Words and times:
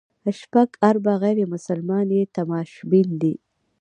شپږ 0.39 0.69
اربه 0.89 1.13
غیر 1.21 1.39
مسلمان 1.53 2.07
یې 2.17 2.23
تماشبین 2.35 3.07
دي. 3.21 3.33